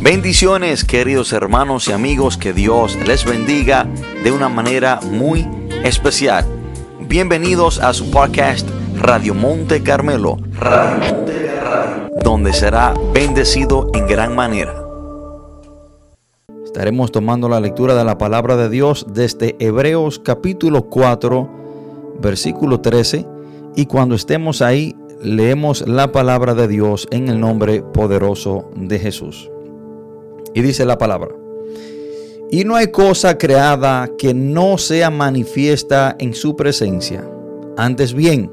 [0.00, 3.88] Bendiciones queridos hermanos y amigos, que Dios les bendiga
[4.22, 5.48] de una manera muy
[5.84, 6.44] especial.
[7.00, 10.36] Bienvenidos a su podcast Radio Monte Carmelo,
[12.22, 14.74] donde será bendecido en gran manera.
[16.62, 21.48] Estaremos tomando la lectura de la palabra de Dios desde Hebreos capítulo 4,
[22.20, 23.26] versículo 13,
[23.76, 29.50] y cuando estemos ahí leemos la palabra de Dios en el nombre poderoso de Jesús.
[30.56, 31.36] Y dice la palabra.
[32.50, 37.28] Y no hay cosa creada que no sea manifiesta en su presencia.
[37.76, 38.50] Antes bien,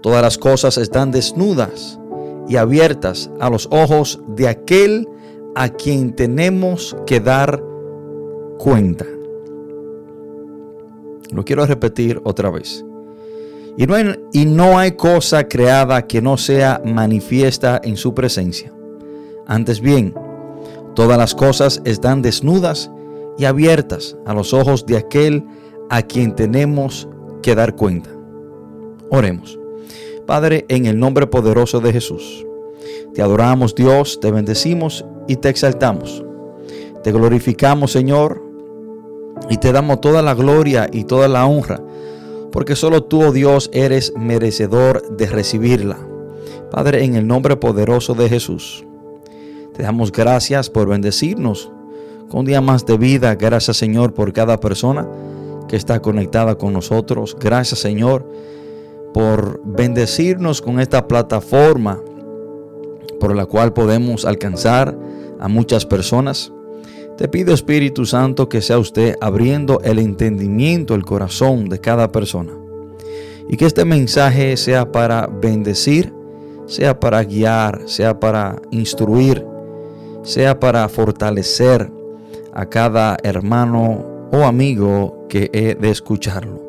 [0.00, 2.00] todas las cosas están desnudas
[2.48, 5.06] y abiertas a los ojos de aquel
[5.54, 7.62] a quien tenemos que dar
[8.56, 9.04] cuenta.
[11.32, 12.82] Lo quiero repetir otra vez.
[13.76, 18.72] Y no, hay, y no hay cosa creada que no sea manifiesta en su presencia.
[19.46, 20.14] Antes bien,
[20.94, 22.90] Todas las cosas están desnudas
[23.36, 25.44] y abiertas a los ojos de aquel
[25.90, 27.08] a quien tenemos
[27.42, 28.10] que dar cuenta.
[29.10, 29.58] Oremos.
[30.26, 32.46] Padre, en el nombre poderoso de Jesús,
[33.12, 36.24] te adoramos Dios, te bendecimos y te exaltamos.
[37.02, 38.42] Te glorificamos Señor
[39.50, 41.82] y te damos toda la gloria y toda la honra,
[42.50, 45.98] porque solo tú, oh Dios, eres merecedor de recibirla.
[46.70, 48.86] Padre, en el nombre poderoso de Jesús.
[49.74, 51.68] Te damos gracias por bendecirnos
[52.28, 53.34] con un día más de vida.
[53.34, 55.08] Gracias Señor por cada persona
[55.66, 57.36] que está conectada con nosotros.
[57.40, 58.24] Gracias Señor
[59.12, 62.00] por bendecirnos con esta plataforma
[63.18, 64.96] por la cual podemos alcanzar
[65.40, 66.52] a muchas personas.
[67.16, 72.52] Te pido Espíritu Santo que sea usted abriendo el entendimiento, el corazón de cada persona.
[73.48, 76.12] Y que este mensaje sea para bendecir,
[76.66, 79.44] sea para guiar, sea para instruir,
[80.24, 81.92] sea para fortalecer
[82.52, 86.60] a cada hermano o amigo que he de escucharlo.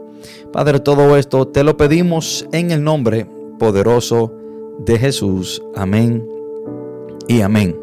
[0.51, 4.31] Padre, todo esto te lo pedimos en el nombre poderoso
[4.79, 5.61] de Jesús.
[5.75, 6.27] Amén
[7.27, 7.75] y amén.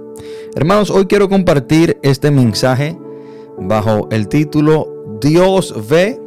[0.54, 2.98] Hermanos, hoy quiero compartir este mensaje
[3.58, 6.20] bajo el título Dios ve,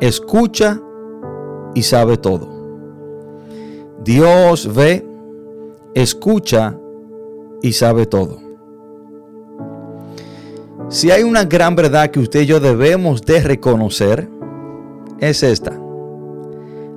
[0.00, 0.80] escucha
[1.74, 2.48] y sabe todo.
[4.04, 5.06] Dios ve,
[5.94, 6.78] escucha
[7.62, 8.41] y sabe todo.
[10.92, 14.28] Si hay una gran verdad que usted y yo debemos de reconocer,
[15.20, 15.72] es esta.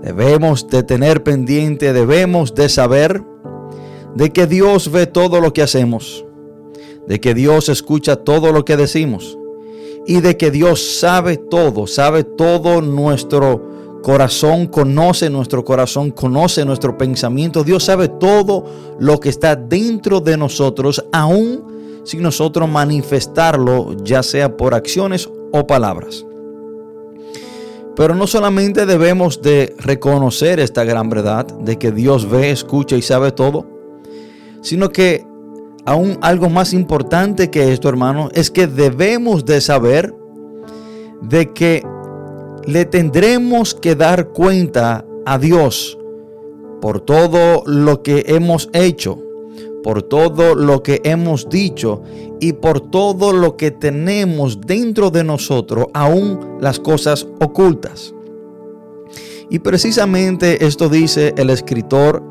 [0.01, 3.23] Debemos de tener pendiente, debemos de saber
[4.13, 6.25] de que Dios ve todo lo que hacemos,
[7.07, 9.38] de que Dios escucha todo lo que decimos
[10.06, 16.97] y de que Dios sabe todo, sabe todo nuestro corazón, conoce nuestro corazón, conoce nuestro
[16.97, 17.63] pensamiento.
[17.63, 18.66] Dios sabe todo
[19.00, 21.75] lo que está dentro de nosotros, aún
[22.06, 26.26] sin nosotros manifestarlo, ya sea por acciones o palabras.
[27.96, 33.02] Pero no solamente debemos de reconocer esta gran verdad de que Dios ve, escucha y
[33.02, 33.66] sabe todo,
[34.62, 35.26] sino que
[35.86, 40.14] aún algo más importante que esto, hermano, es que debemos de saber
[41.22, 41.84] de que
[42.66, 45.98] le tendremos que dar cuenta a Dios
[46.82, 49.20] por todo lo que hemos hecho,
[49.85, 52.01] por todo lo que hemos dicho
[52.40, 58.12] y por todo lo que tenemos dentro de nosotros, aún las cosas ocultas.
[59.47, 62.24] Y precisamente esto dice el escritor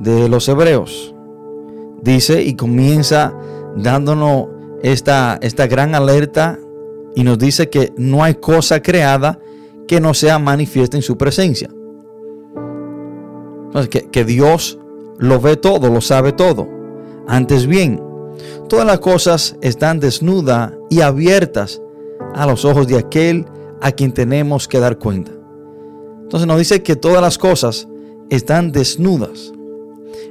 [0.00, 1.14] de los Hebreos.
[2.02, 3.32] Dice y comienza
[3.76, 4.48] dándonos
[4.82, 6.58] esta, esta gran alerta
[7.14, 9.38] y nos dice que no hay cosa creada
[9.86, 11.70] que no sea manifiesta en su presencia.
[13.88, 14.80] Que, que Dios
[15.16, 16.77] lo ve todo, lo sabe todo.
[17.28, 18.02] Antes bien,
[18.68, 21.82] todas las cosas están desnudas y abiertas
[22.34, 23.44] a los ojos de aquel
[23.82, 25.32] a quien tenemos que dar cuenta.
[26.22, 27.86] Entonces nos dice que todas las cosas
[28.30, 29.52] están desnudas.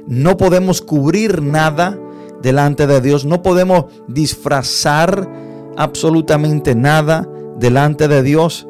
[0.08, 1.98] No podemos cubrir nada
[2.42, 3.24] delante de Dios.
[3.24, 5.28] No podemos disfrazar
[5.76, 7.28] absolutamente nada
[7.58, 8.66] delante de Dios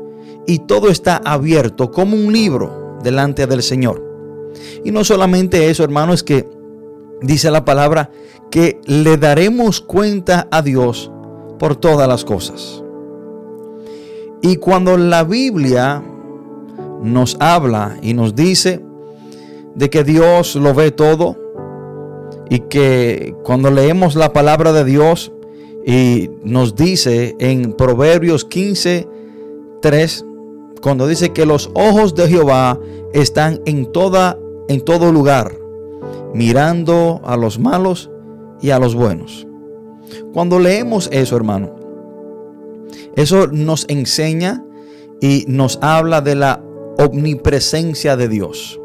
[0.47, 4.05] y todo está abierto como un libro delante del Señor.
[4.85, 6.58] Y no solamente eso, hermano, es que
[7.23, 8.11] dice la palabra
[8.51, 11.11] que le daremos cuenta a Dios
[11.59, 12.83] por todas las cosas.
[14.41, 16.03] Y cuando la Biblia
[17.03, 18.81] nos habla y nos dice
[19.75, 21.37] de que Dios lo ve todo
[22.49, 25.33] y que cuando leemos la palabra de Dios
[25.87, 29.09] y nos dice en Proverbios 15,
[29.83, 30.25] 3,
[30.81, 32.79] cuando dice que los ojos de Jehová
[33.13, 34.39] están en toda
[34.69, 35.57] en todo lugar,
[36.35, 38.11] mirando a los malos
[38.61, 39.47] y a los buenos.
[40.33, 41.75] Cuando leemos eso, hermano,
[43.17, 44.65] eso nos enseña
[45.21, 46.63] y nos habla de la
[46.99, 48.81] omnipresencia de Dios.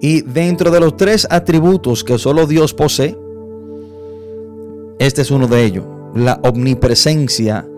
[0.00, 3.16] Y dentro de los tres atributos que solo Dios posee,
[4.98, 5.84] este es uno de ellos,
[6.14, 7.68] la omnipresencia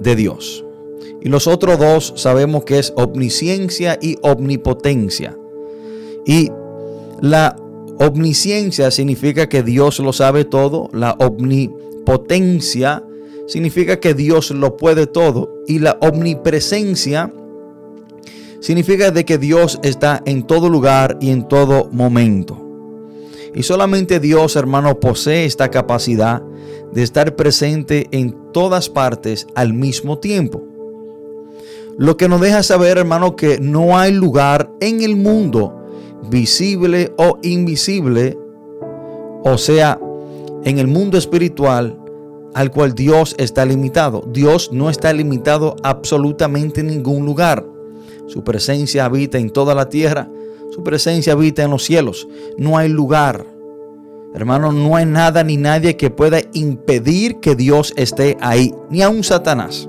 [0.00, 0.64] de Dios.
[1.20, 5.38] Y los otros dos sabemos que es omnisciencia y omnipotencia.
[6.26, 6.50] Y
[7.20, 7.56] la
[7.98, 13.04] omnisciencia significa que Dios lo sabe todo, la omnipotencia
[13.46, 17.32] significa que Dios lo puede todo y la omnipresencia
[18.60, 22.60] significa de que Dios está en todo lugar y en todo momento.
[23.54, 26.42] Y solamente Dios, hermano, posee esta capacidad
[26.92, 30.62] de estar presente en todas partes al mismo tiempo.
[31.96, 35.83] Lo que nos deja saber, hermano, que no hay lugar en el mundo,
[36.28, 38.38] visible o invisible,
[39.42, 39.98] o sea,
[40.64, 41.98] en el mundo espiritual,
[42.54, 44.24] al cual Dios está limitado.
[44.32, 47.66] Dios no está limitado absolutamente en ningún lugar.
[48.26, 50.30] Su presencia habita en toda la tierra,
[50.70, 52.26] su presencia habita en los cielos.
[52.56, 53.46] No hay lugar.
[54.34, 59.22] Hermano, no hay nada ni nadie que pueda impedir que Dios esté ahí, ni aun
[59.22, 59.88] Satanás.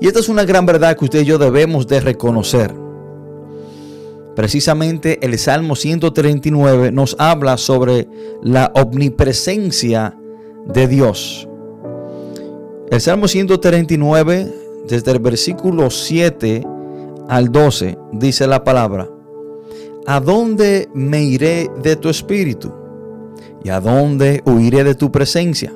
[0.00, 2.81] Y esta es una gran verdad que usted y yo debemos de reconocer.
[4.34, 8.08] Precisamente el Salmo 139 nos habla sobre
[8.42, 10.16] la omnipresencia
[10.66, 11.48] de Dios.
[12.90, 14.52] El Salmo 139,
[14.88, 16.64] desde el versículo 7
[17.28, 19.08] al 12, dice la palabra,
[20.06, 22.72] ¿A dónde me iré de tu espíritu?
[23.64, 25.72] ¿Y a dónde huiré de tu presencia?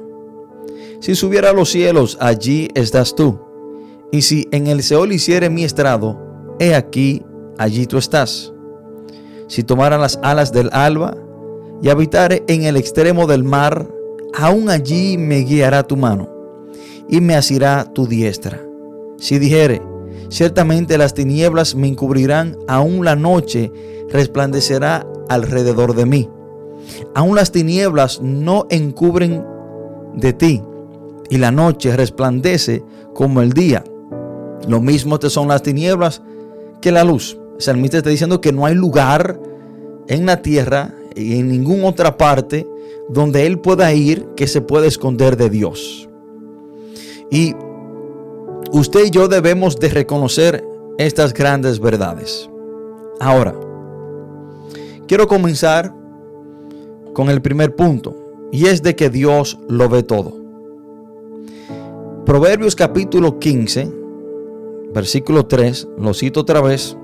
[1.00, 3.46] Si subiera a los cielos, allí estás tú
[4.10, 6.18] y si en el Seol hiciere mi estrado,
[6.58, 7.22] he aquí,
[7.58, 8.52] allí tú estás.
[9.48, 11.16] Si tomara las alas del alba
[11.82, 13.88] y habitare en el extremo del mar,
[14.34, 16.28] aún allí me guiará tu mano
[17.08, 18.60] y me asirá tu diestra.
[19.18, 19.80] Si dijere,
[20.28, 23.72] ciertamente las tinieblas me encubrirán, aún la noche
[24.10, 26.30] resplandecerá alrededor de mí.
[27.14, 29.44] Aún las tinieblas no encubren
[30.14, 30.62] de ti,
[31.28, 33.84] y la noche resplandece como el día.
[34.68, 36.22] Lo mismo te son las tinieblas
[36.80, 37.38] que la luz.
[37.56, 39.40] El salmista está diciendo que no hay lugar
[40.08, 42.66] en la tierra y en ninguna otra parte
[43.08, 46.08] donde él pueda ir que se pueda esconder de Dios.
[47.30, 47.54] Y
[48.72, 50.64] usted y yo debemos de reconocer
[50.98, 52.48] estas grandes verdades.
[53.20, 53.54] Ahora,
[55.08, 55.94] quiero comenzar
[57.14, 58.14] con el primer punto
[58.52, 60.34] y es de que Dios lo ve todo.
[62.24, 64.06] Proverbios capítulo 15
[64.96, 66.96] versículo 3, lo cito otra vez,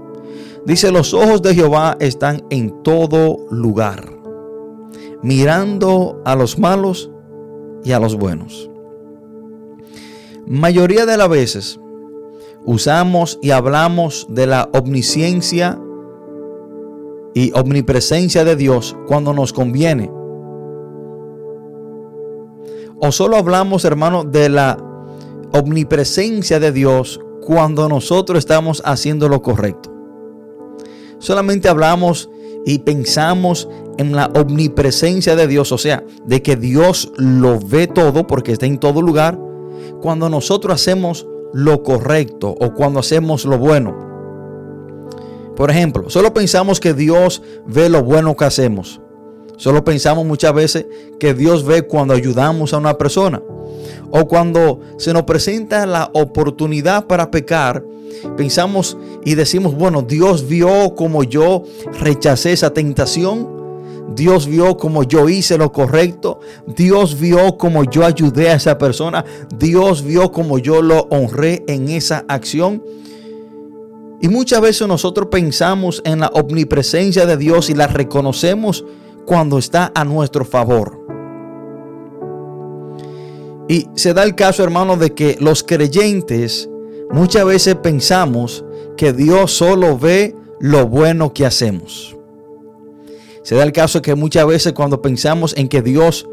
[0.67, 4.05] dice, los ojos de Jehová están en todo lugar,
[5.23, 7.11] mirando a los malos
[7.85, 8.71] y a los buenos.
[10.47, 11.81] Mayoría de las veces
[12.65, 15.81] usamos y hablamos de la omnisciencia
[17.35, 20.11] y omnipresencia de Dios cuando nos conviene.
[23.01, 24.79] O solo hablamos, hermano, de la
[25.53, 29.92] omnipresencia de Dios cuando nosotros estamos haciendo lo correcto.
[31.23, 32.29] Solamente hablamos
[32.67, 38.27] y pensamos en la omnipresencia de Dios, o sea, de que Dios lo ve todo
[38.27, 39.39] porque está en todo lugar,
[40.01, 43.97] cuando nosotros hacemos lo correcto o cuando hacemos lo bueno.
[45.55, 49.01] Por ejemplo, solo pensamos que Dios ve lo bueno que hacemos.
[49.57, 50.87] Solo pensamos muchas veces
[51.19, 53.43] que Dios ve cuando ayudamos a una persona.
[54.11, 57.85] O cuando se nos presenta la oportunidad para pecar,
[58.37, 61.65] pensamos y decimos, bueno, Dios vio como yo
[62.01, 63.63] rechacé esa tentación.
[64.15, 66.41] Dios vio como yo hice lo correcto.
[66.67, 69.25] Dios vio como yo ayudé a esa persona.
[69.57, 72.83] Dios vio como yo lo honré en esa acción.
[74.21, 78.85] Y muchas veces nosotros pensamos en la omnipresencia de Dios y la reconocemos
[79.27, 81.03] cuando está a nuestro favor.
[83.69, 86.69] Y se da el caso, hermano, de que los creyentes
[87.11, 88.65] muchas veces pensamos
[88.97, 92.17] que Dios solo ve lo bueno que hacemos.
[93.43, 96.29] Se da el caso que muchas veces cuando pensamos en que Dios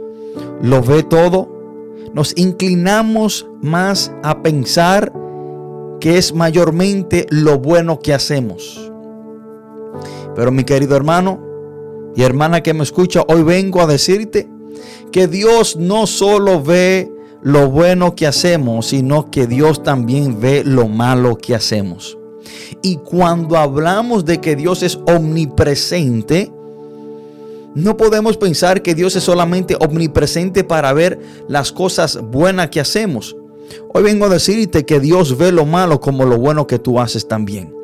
[0.61, 1.49] lo ve todo,
[2.13, 5.11] nos inclinamos más a pensar
[5.99, 8.91] que es mayormente lo bueno que hacemos.
[10.35, 11.48] Pero mi querido hermano
[12.15, 14.47] y hermana que me escucha, hoy vengo a decirte
[15.11, 17.11] que Dios no solo ve
[17.41, 22.17] lo bueno que hacemos, sino que Dios también ve lo malo que hacemos.
[22.81, 26.51] Y cuando hablamos de que Dios es omnipresente,
[27.75, 33.35] No podemos pensar que Dios es solamente omnipresente para ver las cosas buenas que hacemos.
[33.93, 37.27] Hoy vengo a decirte que Dios ve lo malo como lo bueno que tú haces
[37.27, 37.78] también.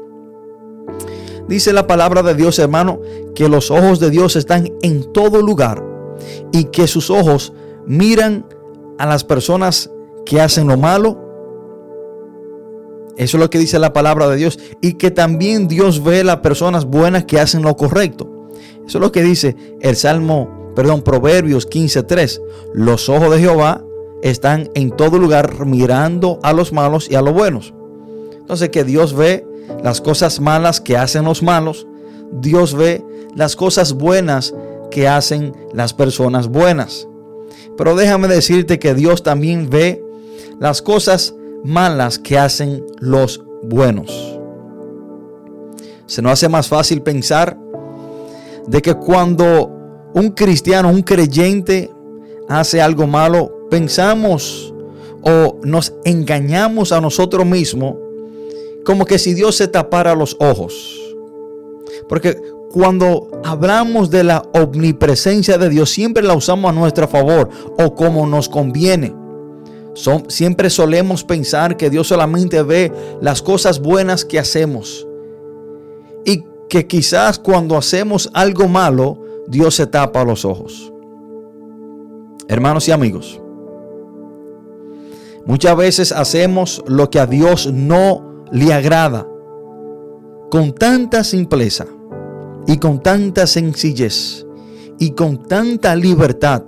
[1.48, 3.00] Dice la palabra de Dios, hermano,
[3.36, 5.84] que los ojos de Dios están en todo lugar
[6.52, 7.54] y que sus ojos
[7.86, 8.46] miran
[8.98, 9.92] a las personas
[10.25, 11.22] que hacen lo malo.
[13.18, 14.60] Eso es lo que dice la palabra de Dios.
[14.82, 18.30] Y que también Dios ve a las personas buenas que hacen lo correcto.
[18.86, 22.42] Eso es lo que dice el Salmo, perdón, Proverbios 15.3.
[22.74, 23.84] Los ojos de Jehová
[24.22, 27.74] están en todo lugar mirando a los malos y a los buenos.
[28.32, 29.46] Entonces que Dios ve
[29.84, 31.88] las cosas malas que hacen los malos.
[32.31, 33.03] Dios ve
[33.36, 34.53] las cosas buenas
[34.91, 37.07] que hacen las personas buenas.
[37.77, 40.03] Pero déjame decirte que Dios también ve
[40.60, 44.39] las cosas malas que hacen los buenos.
[46.05, 47.57] Se nos hace más fácil pensar
[48.67, 49.72] de que cuando
[50.13, 51.91] un cristiano, un creyente
[52.48, 54.74] hace algo malo, pensamos
[55.22, 57.95] o nos engañamos a nosotros mismos
[58.86, 61.01] como que si Dios se tapara los ojos.
[62.08, 62.39] Porque
[62.72, 68.27] cuando hablamos de la omnipresencia de Dios, siempre la usamos a nuestro favor o como
[68.27, 69.13] nos conviene.
[70.27, 75.08] Siempre solemos pensar que Dios solamente ve las cosas buenas que hacemos.
[76.25, 80.92] Y que quizás cuando hacemos algo malo, Dios se tapa los ojos.
[82.48, 83.42] Hermanos y amigos,
[85.46, 89.28] muchas veces hacemos lo que a Dios no le agrada
[90.50, 91.88] con tanta simpleza
[92.68, 94.46] y con tanta sencillez
[95.00, 96.64] y con tanta libertad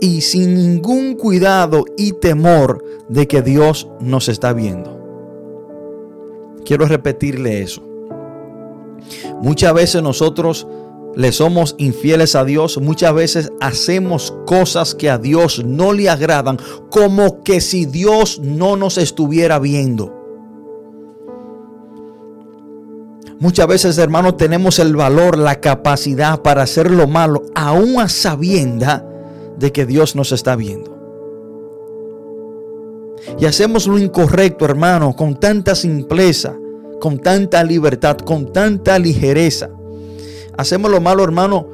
[0.00, 4.98] y sin ningún cuidado y temor de que Dios nos está viendo.
[6.64, 7.82] Quiero repetirle eso.
[9.40, 10.66] Muchas veces nosotros
[11.14, 16.58] le somos infieles a Dios, muchas veces hacemos cosas que a Dios no le agradan,
[16.90, 20.21] como que si Dios no nos estuviera viendo.
[23.42, 29.04] Muchas veces, hermanos, tenemos el valor, la capacidad para hacer lo malo, aún a sabienda
[29.58, 30.96] de que Dios nos está viendo.
[33.40, 36.56] Y hacemos lo incorrecto, hermano, con tanta simpleza,
[37.00, 39.70] con tanta libertad, con tanta ligereza.
[40.56, 41.66] Hacemos lo malo, hermano,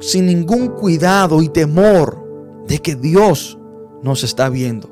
[0.00, 3.56] sin ningún cuidado y temor de que Dios
[4.02, 4.88] nos está viendo.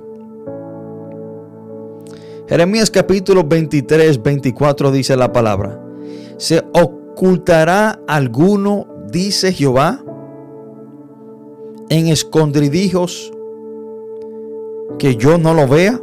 [2.48, 5.81] Jeremías capítulo 23, 24 dice la palabra.
[7.12, 10.02] ¿Se ocultará alguno, dice Jehová,
[11.88, 13.30] en escondrijos
[14.98, 16.00] que yo no lo vea?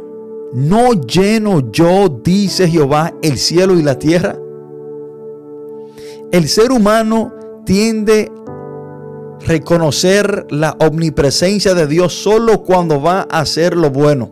[0.52, 4.38] ¿No lleno yo, dice Jehová, el cielo y la tierra?
[6.30, 7.32] El ser humano
[7.66, 14.30] tiende a reconocer la omnipresencia de Dios solo cuando va a hacer lo bueno.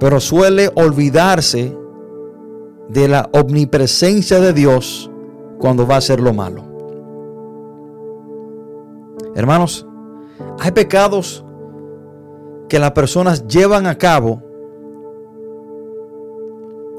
[0.00, 1.83] Pero suele olvidarse
[2.88, 5.10] de la omnipresencia de Dios
[5.58, 6.64] cuando va a hacer lo malo.
[9.34, 9.86] Hermanos,
[10.60, 11.44] hay pecados
[12.68, 14.42] que las personas llevan a cabo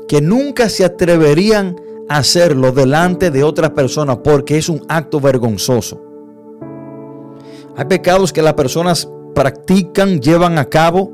[0.07, 1.75] que nunca se atreverían
[2.07, 6.01] a hacerlo delante de otra persona porque es un acto vergonzoso.
[7.75, 11.11] Hay pecados que las personas practican, llevan a cabo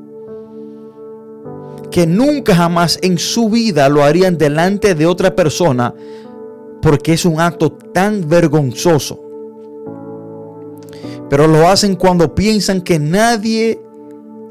[1.92, 5.94] que nunca jamás en su vida lo harían delante de otra persona
[6.82, 9.20] porque es un acto tan vergonzoso.
[11.30, 13.82] Pero lo hacen cuando piensan que nadie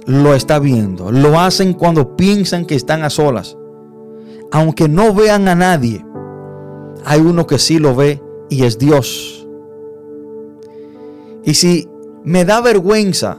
[0.06, 1.11] lo está viendo.
[1.11, 3.56] Lo hacen cuando piensan que están a solas.
[4.52, 6.04] Aunque no vean a nadie,
[7.04, 9.47] hay uno que sí lo ve y es Dios.
[11.44, 11.88] Y si
[12.25, 13.38] me da vergüenza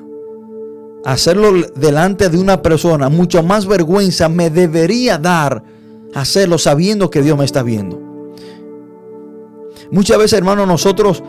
[1.05, 5.63] hacerlo delante de una persona, mucho más vergüenza me debería dar
[6.13, 7.99] hacerlo sabiendo que Dios me está viendo.
[9.91, 11.23] Muchas veces, hermanos, nosotros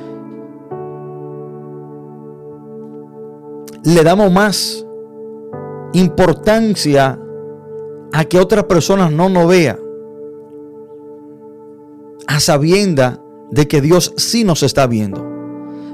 [3.85, 4.87] le damos más
[5.95, 7.19] importancia
[8.13, 9.79] a que otra persona no nos vea,
[12.27, 15.32] a sabienda de que Dios sí nos está viendo.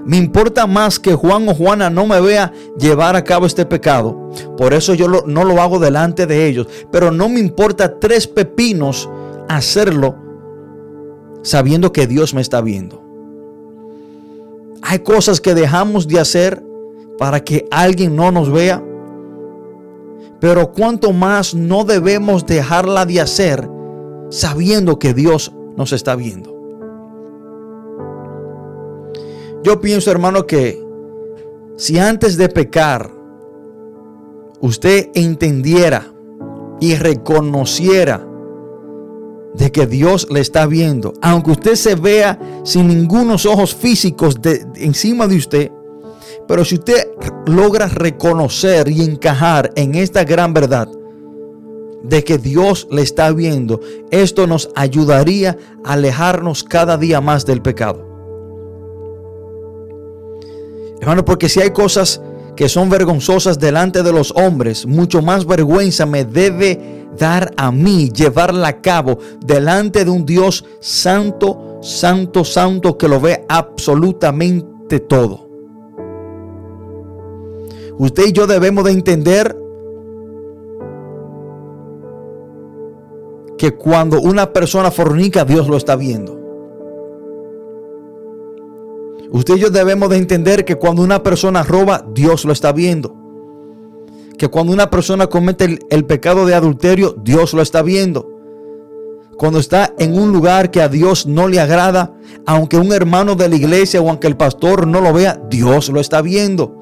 [0.08, 4.30] Me importa más que Juan o Juana no me vea llevar a cabo este pecado.
[4.56, 6.66] Por eso yo no lo hago delante de ellos.
[6.90, 9.06] Pero no me importa tres pepinos
[9.50, 10.16] hacerlo
[11.42, 13.04] sabiendo que Dios me está viendo.
[14.80, 16.64] Hay cosas que dejamos de hacer
[17.18, 18.82] para que alguien no nos vea.
[20.40, 23.68] Pero cuanto más no debemos dejarla de hacer
[24.30, 26.57] sabiendo que Dios nos está viendo.
[29.62, 30.80] Yo pienso, hermano, que
[31.76, 33.10] si antes de pecar
[34.60, 36.12] usted entendiera
[36.80, 38.24] y reconociera
[39.54, 44.64] de que Dios le está viendo, aunque usted se vea sin ningunos ojos físicos de,
[44.76, 45.72] encima de usted,
[46.46, 47.08] pero si usted
[47.46, 50.88] logra reconocer y encajar en esta gran verdad
[52.02, 57.60] de que Dios le está viendo, esto nos ayudaría a alejarnos cada día más del
[57.60, 58.07] pecado.
[61.08, 62.20] Hermano, porque si hay cosas
[62.54, 68.10] que son vergonzosas delante de los hombres, mucho más vergüenza me debe dar a mí
[68.10, 75.48] llevarla a cabo delante de un Dios santo, santo, santo que lo ve absolutamente todo.
[77.96, 79.56] Usted y yo debemos de entender
[83.56, 86.38] que cuando una persona fornica, Dios lo está viendo.
[89.30, 93.14] Usted y yo debemos de entender que cuando una persona roba, Dios lo está viendo.
[94.38, 98.26] Que cuando una persona comete el, pecado de adulterio, Dios lo está viendo.
[99.37, 102.14] Cuando está en un lugar que a Dios no le agrada,
[102.47, 106.00] aunque un hermano de la iglesia o aunque el pastor no lo vea, Dios lo
[106.00, 106.75] está viendo.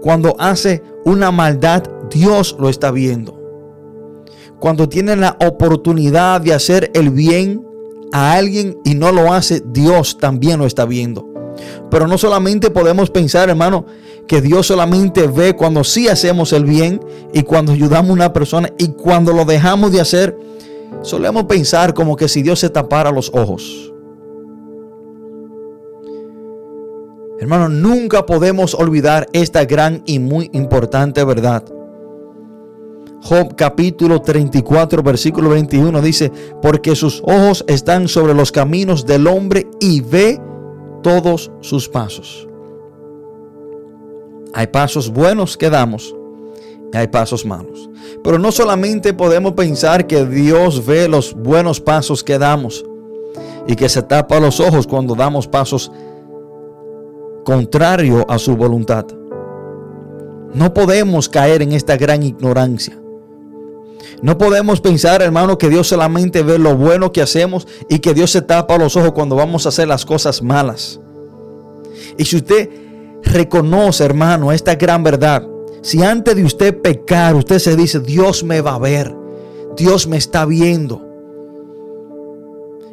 [0.00, 3.38] Cuando hace una maldad, Dios lo está viendo.
[4.60, 7.66] Cuando tiene la oportunidad de hacer el bien
[8.12, 11.31] a alguien y no lo hace, Dios también lo está viendo.
[11.90, 13.84] Pero no solamente podemos pensar, hermano,
[14.26, 17.00] que Dios solamente ve cuando sí hacemos el bien
[17.32, 20.38] y cuando ayudamos a una persona y cuando lo dejamos de hacer,
[21.02, 23.92] solemos pensar como que si Dios se tapara los ojos.
[27.40, 31.64] Hermano, nunca podemos olvidar esta gran y muy importante verdad.
[33.20, 36.30] Job capítulo 34 versículo 21 dice,
[36.60, 40.40] porque sus ojos están sobre los caminos del hombre y ve
[41.02, 42.48] todos sus pasos.
[44.54, 46.14] Hay pasos buenos que damos
[46.92, 47.88] y hay pasos malos.
[48.22, 52.84] Pero no solamente podemos pensar que Dios ve los buenos pasos que damos
[53.66, 55.90] y que se tapa los ojos cuando damos pasos
[57.44, 59.06] contrario a su voluntad.
[60.54, 62.98] No podemos caer en esta gran ignorancia.
[64.20, 68.30] No podemos pensar, hermano, que Dios solamente ve lo bueno que hacemos y que Dios
[68.30, 71.00] se tapa los ojos cuando vamos a hacer las cosas malas.
[72.16, 72.68] Y si usted
[73.22, 75.46] reconoce, hermano, esta gran verdad,
[75.82, 79.14] si antes de usted pecar, usted se dice, Dios me va a ver,
[79.76, 81.08] Dios me está viendo.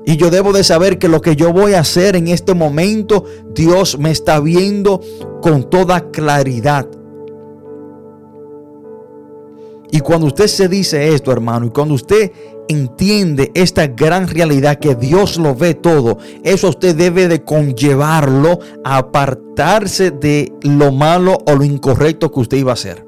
[0.05, 3.25] Y yo debo de saber que lo que yo voy a hacer en este momento,
[3.53, 5.01] Dios me está viendo
[5.41, 6.87] con toda claridad.
[9.91, 12.31] Y cuando usted se dice esto, hermano, y cuando usted
[12.67, 18.97] entiende esta gran realidad que Dios lo ve todo, eso usted debe de conllevarlo a
[18.97, 23.05] apartarse de lo malo o lo incorrecto que usted iba a hacer.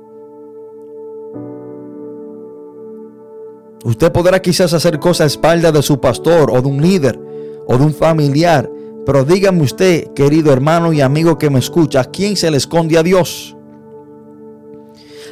[3.84, 7.20] Usted podrá quizás hacer cosas a espalda de su pastor o de un líder
[7.68, 8.70] o de un familiar,
[9.06, 12.98] pero dígame usted, querido hermano y amigo que me escucha, ¿a quién se le esconde
[12.98, 13.56] a Dios?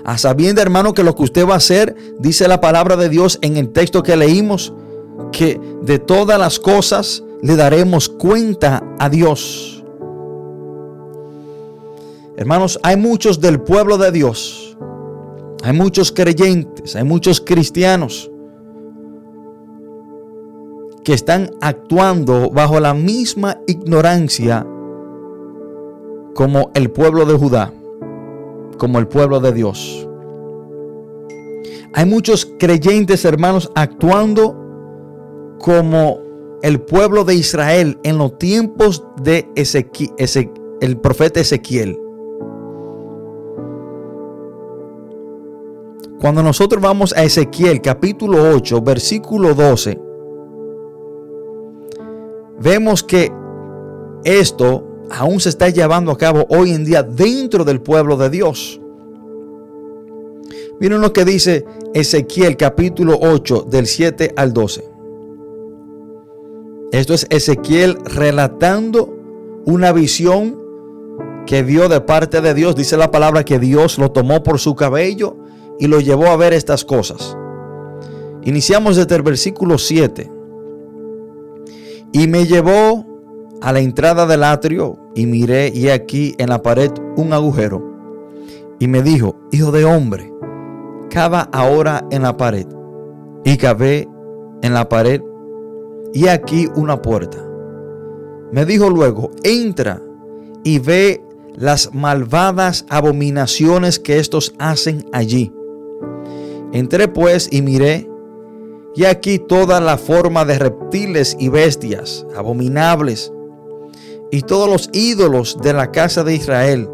[0.10, 3.38] A sabiendo, hermano, que lo que usted va a hacer, dice la palabra de Dios
[3.43, 4.74] en el texto que leímos,
[5.32, 9.84] que de todas las cosas le daremos cuenta a Dios.
[12.38, 14.76] Hermanos, hay muchos del pueblo de Dios,
[15.62, 18.32] hay muchos creyentes, hay muchos cristianos
[21.04, 24.65] que están actuando bajo la misma ignorancia
[26.34, 27.74] como el pueblo de Judá
[28.80, 30.08] como el pueblo de Dios.
[31.94, 34.56] Hay muchos creyentes hermanos actuando
[35.60, 36.22] como
[36.63, 40.13] el pueblo de Israel en los tiempos de Ezequiel,
[40.82, 42.00] el profeta Ezequiel.
[46.20, 50.00] Cuando nosotros vamos a Ezequiel capítulo 8, versículo 12,
[52.60, 53.32] vemos que
[54.26, 58.80] esto aún se está llevando a cabo hoy en día dentro del pueblo de Dios.
[60.80, 64.86] Miren lo que dice Ezequiel capítulo 8 del 7 al 12.
[66.91, 69.15] Esto es Ezequiel relatando
[69.65, 70.58] una visión
[71.45, 72.76] que vio de parte de Dios.
[72.76, 75.36] Dice la palabra que Dios lo tomó por su cabello
[75.80, 77.36] y lo llevó a ver estas cosas.
[78.43, 80.32] Iniciamos desde el versículo 7.
[82.12, 83.06] Y me llevó
[83.62, 87.84] a la entrada del atrio y miré y aquí en la pared un agujero.
[88.80, 90.34] Y me dijo, hijo de hombre,
[91.10, 92.67] cava ahora en la pared.
[93.43, 94.08] Y cavé
[94.62, 95.22] en la pared
[96.13, 97.45] y aquí una puerta.
[98.52, 100.02] Me dijo luego, entra
[100.63, 101.24] y ve
[101.56, 105.54] las malvadas abominaciones que estos hacen allí.
[106.72, 108.10] Entré pues y miré,
[108.95, 113.32] y aquí toda la forma de reptiles y bestias abominables,
[114.32, 116.89] y todos los ídolos de la casa de Israel,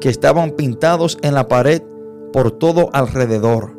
[0.00, 1.82] que estaban pintados en la pared
[2.32, 3.76] por todo alrededor.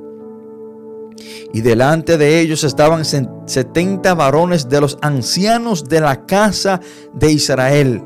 [1.53, 6.79] Y delante de ellos estaban setenta varones de los ancianos de la casa
[7.13, 8.03] de Israel.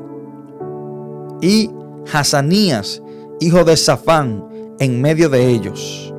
[1.40, 1.70] Y
[2.12, 3.02] Hazanías,
[3.40, 4.44] hijo de Safán,
[4.78, 6.12] en medio de ellos.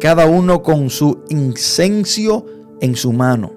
[0.00, 2.46] Cada uno con su incencio
[2.80, 3.52] en su mano.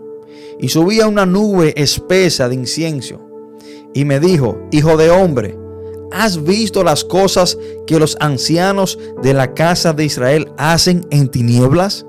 [0.59, 3.30] Y subía una nube espesa de incienso.
[3.93, 5.57] Y me dijo, hijo de hombre,
[6.11, 12.05] ¿has visto las cosas que los ancianos de la casa de Israel hacen en tinieblas?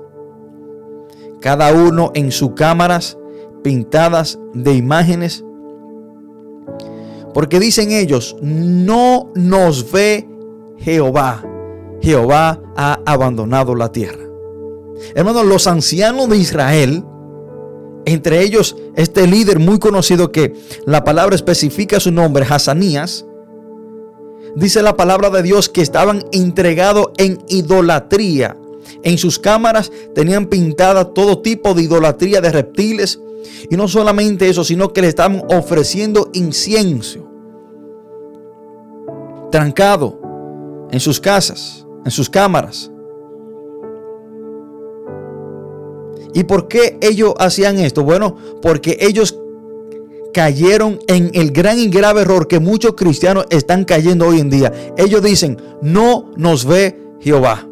[1.41, 3.17] Cada uno en sus cámaras
[3.63, 5.43] pintadas de imágenes
[7.33, 10.29] porque dicen ellos, no nos ve
[10.77, 11.43] Jehová.
[12.01, 14.23] Jehová ha abandonado la tierra.
[15.15, 17.03] Hermanos, los ancianos de Israel,
[18.05, 20.53] entre ellos este líder muy conocido que
[20.85, 23.25] la palabra especifica su nombre, Hazanías,
[24.55, 28.57] dice la palabra de Dios que estaban entregados en idolatría.
[29.03, 33.19] En sus cámaras tenían pintada todo tipo de idolatría de reptiles,
[33.69, 37.29] y no solamente eso, sino que le estaban ofreciendo incienso.
[39.51, 40.19] Trancado
[40.91, 42.92] en sus casas, en sus cámaras.
[46.33, 48.03] ¿Y por qué ellos hacían esto?
[48.03, 49.37] Bueno, porque ellos
[50.33, 54.71] cayeron en el gran y grave error que muchos cristianos están cayendo hoy en día.
[54.97, 57.67] Ellos dicen, no nos ve Jehová.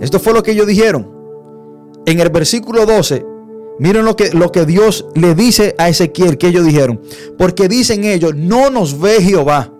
[0.00, 1.10] Esto fue lo que ellos dijeron.
[2.06, 3.38] En el versículo 12
[3.78, 7.00] Miren lo que, lo que Dios le dice a Ezequiel que ellos dijeron.
[7.36, 9.72] Porque dicen ellos, no nos ve Jehová.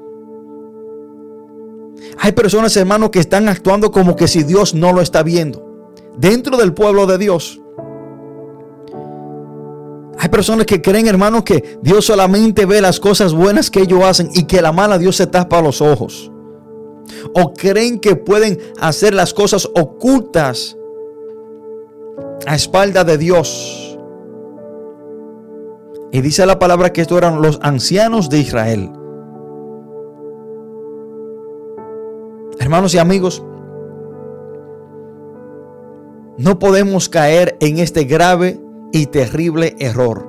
[2.18, 5.67] Hay personas, hermanos, que están actuando como que si Dios no lo está viendo.
[6.18, 7.61] Dentro del pueblo de Dios.
[10.20, 14.31] Hay personas que creen, hermanos, que Dios solamente ve las cosas buenas que ellos hacen
[14.35, 16.33] y que la mala Dios se tapa los ojos.
[17.35, 20.76] O creen que pueden hacer las cosas ocultas
[22.46, 23.96] a espalda de Dios.
[26.11, 28.90] Y dice la palabra que estos eran los ancianos de Israel.
[32.59, 33.42] Hermanos y amigos,
[36.38, 38.61] no podemos caer en este grave
[38.92, 40.27] y terrible error.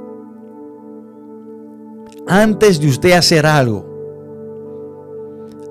[2.27, 3.85] Antes de usted hacer algo,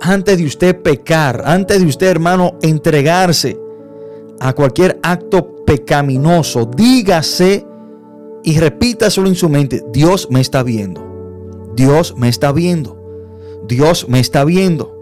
[0.00, 3.58] antes de usted pecar, antes de usted, hermano, entregarse
[4.40, 7.66] a cualquier acto pecaminoso, dígase
[8.44, 11.04] y repítaselo en su mente, Dios me está viendo.
[11.74, 12.96] Dios me está viendo.
[13.66, 14.94] Dios me está viendo.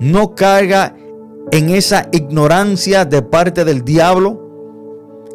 [0.00, 0.96] No caiga
[1.52, 4.48] en esa ignorancia de parte del diablo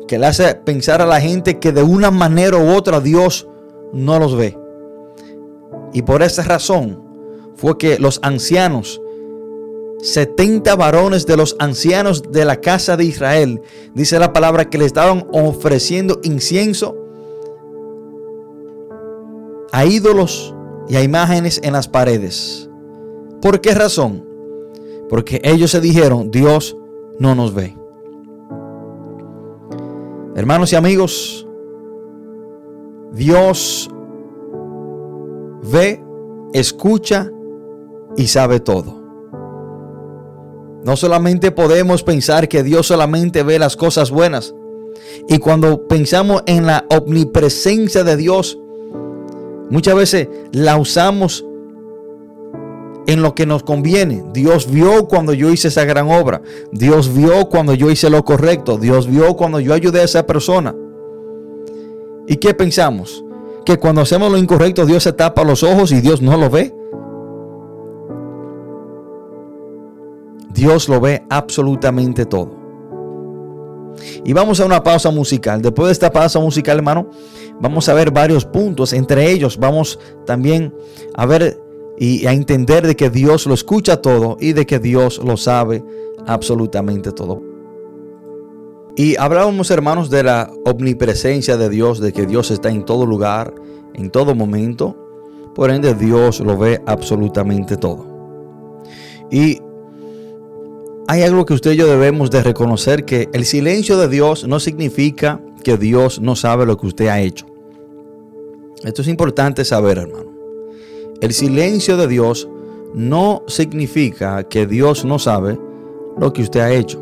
[0.07, 3.47] que le hace pensar a la gente que de una manera u otra Dios
[3.91, 4.57] no los ve.
[5.93, 7.01] Y por esa razón
[7.55, 9.01] fue que los ancianos
[10.01, 13.61] 70 varones de los ancianos de la casa de Israel,
[13.93, 16.95] dice la palabra que le estaban ofreciendo incienso
[19.71, 20.53] a ídolos
[20.87, 22.69] y a imágenes en las paredes.
[23.41, 24.34] ¿Por qué razón?
[25.09, 26.77] Porque ellos se dijeron, Dios
[27.19, 27.75] no nos ve.
[30.35, 31.47] Hermanos y amigos,
[33.13, 33.89] Dios
[35.71, 36.03] ve,
[36.53, 37.31] escucha
[38.17, 39.01] y sabe todo.
[40.83, 44.53] No solamente podemos pensar que Dios solamente ve las cosas buenas.
[45.27, 48.59] Y cuando pensamos en la omnipresencia de Dios,
[49.69, 51.45] muchas veces la usamos
[53.07, 54.23] en lo que nos conviene.
[54.33, 56.41] Dios vio cuando yo hice esa gran obra.
[56.71, 58.77] Dios vio cuando yo hice lo correcto.
[58.77, 60.75] Dios vio cuando yo ayudé a esa persona.
[62.27, 63.23] ¿Y qué pensamos?
[63.65, 66.73] Que cuando hacemos lo incorrecto Dios se tapa los ojos y Dios no lo ve.
[70.53, 72.65] Dios lo ve absolutamente todo.
[74.23, 75.61] Y vamos a una pausa musical.
[75.61, 77.09] Después de esta pausa musical, hermano,
[77.59, 78.93] vamos a ver varios puntos.
[78.93, 80.73] Entre ellos, vamos también
[81.13, 81.59] a ver
[81.97, 85.83] y a entender de que Dios lo escucha todo y de que Dios lo sabe
[86.25, 87.41] absolutamente todo.
[88.97, 93.53] Y hablábamos, hermanos, de la omnipresencia de Dios, de que Dios está en todo lugar,
[93.93, 94.95] en todo momento.
[95.53, 98.07] Por ende, Dios lo ve absolutamente todo.
[99.29, 99.59] Y
[101.07, 104.59] hay algo que usted y yo debemos de reconocer, que el silencio de Dios no
[104.59, 107.45] significa que Dios no sabe lo que usted ha hecho.
[108.83, 110.24] Esto es importante saber, hermano.
[111.21, 112.47] El silencio de Dios
[112.93, 115.57] no significa que Dios no sabe
[116.17, 116.99] lo que usted ha hecho.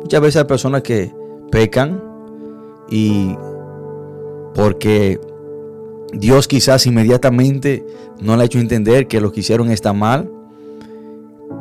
[0.00, 1.12] Muchas veces hay personas que
[1.50, 2.02] pecan
[2.90, 3.36] y
[4.54, 5.20] porque
[6.12, 7.84] Dios quizás inmediatamente
[8.20, 10.30] no le ha hecho entender que lo que hicieron está mal.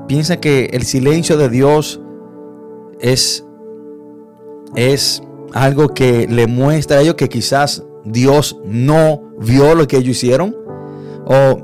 [0.08, 2.00] Piensa que el silencio de Dios
[3.00, 3.46] es,
[4.76, 5.22] es
[5.54, 10.67] algo que le muestra a ellos que quizás Dios no vio lo que ellos hicieron
[11.28, 11.62] o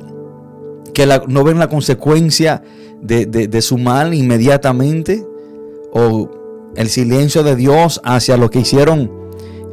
[0.93, 2.61] que no ven la consecuencia
[3.01, 5.25] de, su mal inmediatamente
[5.91, 6.29] o
[6.75, 9.11] el silencio de Dios hacia lo que hicieron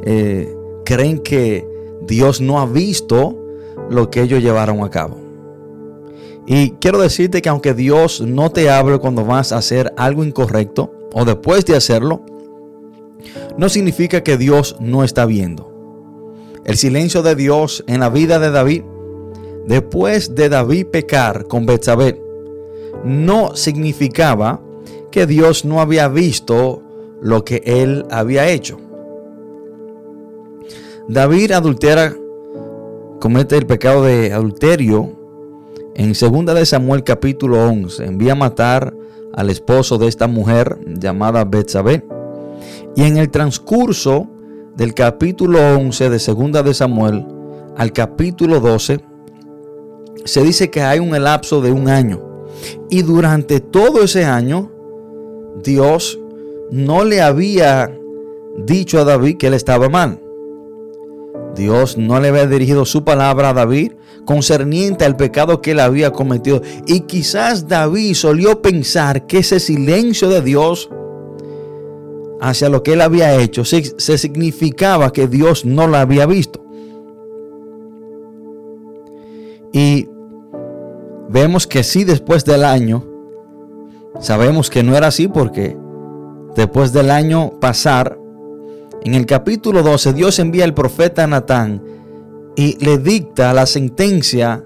[0.03, 0.53] eh,
[0.85, 1.67] creen que
[2.07, 3.37] Dios no ha visto
[3.89, 5.17] lo que ellos llevaron a cabo.
[6.47, 10.91] Y quiero decirte que aunque Dios no te hable cuando vas a hacer algo incorrecto
[11.13, 12.25] o después de hacerlo,
[13.57, 15.71] no significa que Dios no está viendo.
[16.65, 18.83] El silencio de Dios en la vida de David,
[19.65, 22.21] después de David pecar con Betsabé,
[23.03, 24.61] no significaba
[25.11, 26.81] que Dios no había visto
[27.21, 28.79] lo que él había hecho.
[31.07, 32.15] David adultera,
[33.19, 35.11] comete el pecado de adulterio
[35.95, 38.05] en 2 de Samuel capítulo 11.
[38.05, 38.93] Envía a matar
[39.33, 42.05] al esposo de esta mujer llamada Betsabé.
[42.95, 44.27] Y en el transcurso
[44.75, 47.25] del capítulo 11 de 2 de Samuel
[47.77, 49.01] al capítulo 12,
[50.25, 52.21] se dice que hay un elapso de un año.
[52.89, 54.71] Y durante todo ese año,
[55.63, 56.19] Dios
[56.71, 57.97] no le había
[58.57, 60.19] dicho a David que él estaba mal.
[61.55, 63.93] Dios no le había dirigido su palabra a David
[64.25, 66.61] concerniente al pecado que él había cometido.
[66.85, 70.89] Y quizás David solió pensar que ese silencio de Dios
[72.39, 76.63] hacia lo que él había hecho se, se significaba que Dios no lo había visto.
[81.31, 83.05] Vemos que sí después del año,
[84.19, 85.77] sabemos que no era así porque
[86.55, 88.19] después del año pasar,
[89.03, 91.81] en el capítulo 12 Dios envía al profeta Natán
[92.55, 94.65] y le dicta la sentencia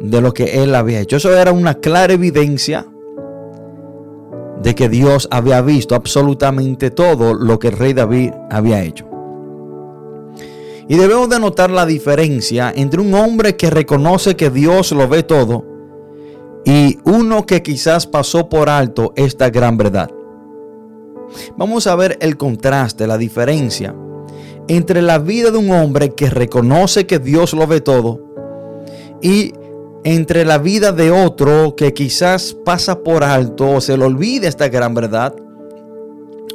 [0.00, 1.16] de lo que él había hecho.
[1.16, 2.86] Eso era una clara evidencia
[4.62, 9.08] de que Dios había visto absolutamente todo lo que el rey David había hecho.
[10.88, 15.22] Y debemos de notar la diferencia entre un hombre que reconoce que Dios lo ve
[15.22, 15.73] todo
[16.64, 20.10] y uno que quizás pasó por alto esta gran verdad.
[21.56, 23.94] Vamos a ver el contraste, la diferencia
[24.68, 28.20] entre la vida de un hombre que reconoce que Dios lo ve todo
[29.20, 29.52] y
[30.04, 34.68] entre la vida de otro que quizás pasa por alto o se le olvida esta
[34.68, 35.34] gran verdad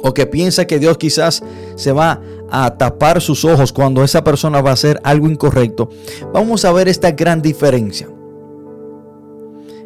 [0.02, 1.42] o que piensa que Dios quizás
[1.76, 2.20] se va
[2.50, 5.90] a tapar sus ojos cuando esa persona va a hacer algo incorrecto.
[6.32, 8.08] Vamos a ver esta gran diferencia.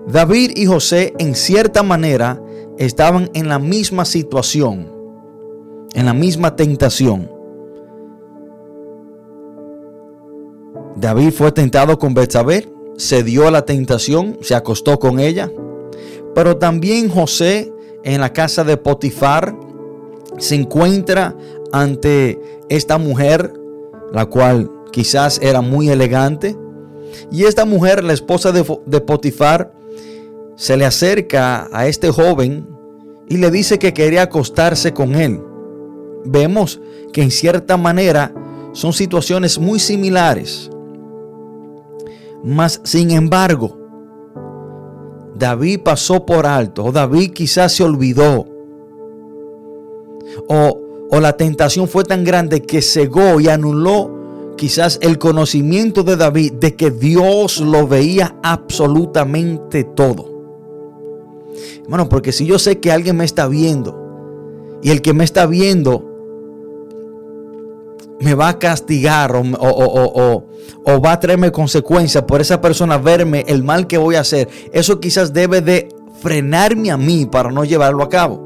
[0.06, 2.40] David y José en cierta manera
[2.78, 4.92] estaban en la misma situación,
[5.94, 7.30] en la misma tentación.
[10.96, 15.50] David fue tentado con Betsabé, se dio a la tentación, se acostó con ella.
[16.34, 17.72] Pero también José
[18.04, 19.56] en la casa de Potifar
[20.38, 21.34] se encuentra
[21.72, 22.38] ante
[22.68, 23.52] esta mujer,
[24.12, 26.56] la cual quizás era muy elegante.
[27.30, 29.72] Y esta mujer, la esposa de, de Potifar,
[30.56, 32.68] se le acerca a este joven
[33.28, 35.42] y le dice que quería acostarse con él.
[36.24, 36.80] Vemos
[37.12, 38.32] que en cierta manera
[38.72, 40.70] son situaciones muy similares.
[42.42, 43.78] Mas, sin embargo,
[45.34, 48.46] David pasó por alto, o David quizás se olvidó,
[50.48, 56.16] o, o la tentación fue tan grande que cegó y anuló quizás el conocimiento de
[56.16, 60.33] David de que Dios lo veía absolutamente todo.
[61.82, 65.46] Hermano, porque si yo sé que alguien me está viendo y el que me está
[65.46, 66.14] viendo
[68.20, 70.44] me va a castigar o,
[71.00, 75.00] va a traerme consecuencias por esa persona verme el mal que voy a hacer, eso
[75.00, 75.88] quizás debe de
[76.20, 78.42] frenarme a mí para no llevarlo a cabo.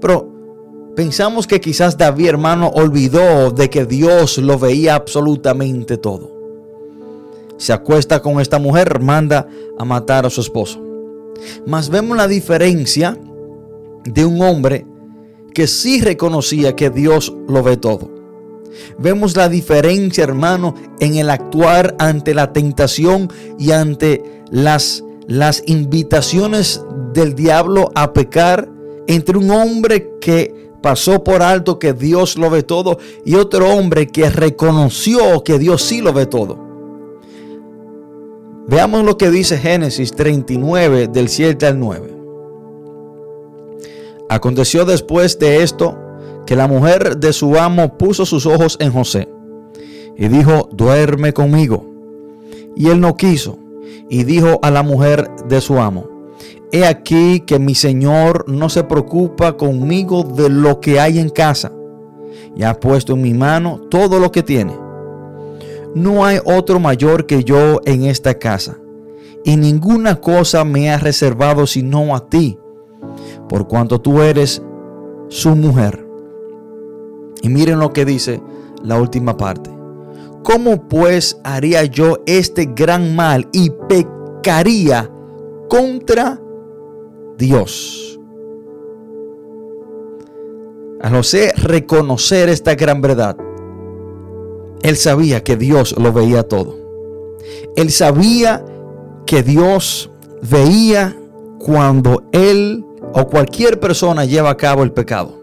[0.00, 0.28] Pero
[0.96, 6.40] pensamos que quizás David, hermano, olvidó de que Dios lo veía absolutamente todo.
[7.56, 9.46] Se acuesta con esta mujer, manda
[9.78, 10.89] a matar a su esposo.
[11.66, 13.18] Mas vemos la diferencia
[14.04, 14.86] de un hombre
[15.54, 18.10] que sí reconocía que Dios lo ve todo.
[18.98, 26.82] Vemos la diferencia, hermano, en el actuar ante la tentación y ante las, las invitaciones
[27.12, 28.68] del diablo a pecar
[29.06, 34.06] entre un hombre que pasó por alto que Dios lo ve todo y otro hombre
[34.08, 36.69] que reconoció que Dios sí lo ve todo.
[38.68, 42.16] Veamos lo que dice Génesis 39 del 7 al 9.
[44.28, 45.98] Aconteció después de esto
[46.46, 49.28] que la mujer de su amo puso sus ojos en José
[50.16, 51.84] y dijo, duerme conmigo.
[52.76, 53.58] Y él no quiso
[54.08, 56.08] y dijo a la mujer de su amo,
[56.72, 61.72] he aquí que mi señor no se preocupa conmigo de lo que hay en casa
[62.54, 64.89] y ha puesto en mi mano todo lo que tiene.
[65.94, 68.78] No hay otro mayor que yo en esta casa
[69.44, 72.58] y ninguna cosa me ha reservado sino a ti
[73.48, 74.62] por cuanto tú eres
[75.28, 76.06] su mujer.
[77.42, 78.40] Y miren lo que dice
[78.82, 79.70] la última parte.
[80.42, 85.10] ¿Cómo pues haría yo este gran mal y pecaría
[85.68, 86.40] contra
[87.36, 88.18] Dios?
[91.02, 93.36] A José reconocer esta gran verdad,
[94.82, 96.76] él sabía que Dios lo veía todo.
[97.76, 98.64] Él sabía
[99.26, 100.10] que Dios
[100.42, 101.16] veía
[101.58, 105.40] cuando él o cualquier persona lleva a cabo el pecado.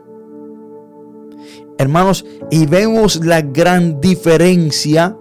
[1.78, 5.16] Hermanos, y vemos la gran diferencia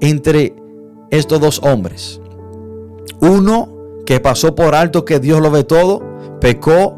[0.00, 0.54] entre
[1.10, 2.20] estos dos hombres.
[3.20, 3.68] Uno
[4.04, 6.02] que pasó por alto que Dios lo ve todo,
[6.40, 6.96] pecó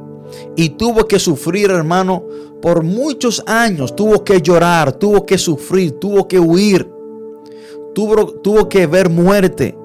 [0.56, 2.24] y tuvo que sufrir, hermano,
[2.60, 3.94] por muchos años.
[3.94, 6.90] Tuvo que llorar, tuvo que sufrir, tuvo que huir,
[7.94, 9.76] tuvo, tuvo que ver muerte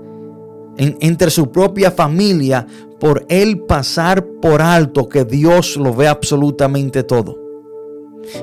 [0.77, 2.67] entre su propia familia
[2.99, 7.37] por él pasar por alto que Dios lo ve absolutamente todo.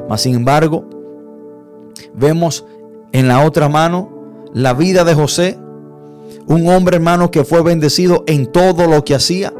[0.08, 0.84] Mas sin embargo,
[2.14, 2.64] vemos
[3.12, 5.58] en la otra mano la vida de José,
[6.46, 9.52] un hombre hermano que fue bendecido en todo lo que hacía,